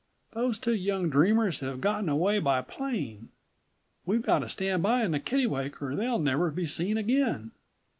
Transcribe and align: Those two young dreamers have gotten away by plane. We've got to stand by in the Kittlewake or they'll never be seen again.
Those 0.31 0.57
two 0.57 0.73
young 0.73 1.11
dreamers 1.11 1.59
have 1.59 1.79
gotten 1.79 2.09
away 2.09 2.39
by 2.39 2.63
plane. 2.63 3.29
We've 4.03 4.23
got 4.23 4.39
to 4.39 4.49
stand 4.49 4.81
by 4.81 5.03
in 5.05 5.11
the 5.11 5.19
Kittlewake 5.19 5.79
or 5.79 5.95
they'll 5.95 6.17
never 6.17 6.49
be 6.49 6.65
seen 6.65 6.97
again. 6.97 7.51